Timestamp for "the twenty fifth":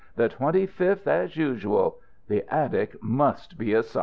0.15-1.07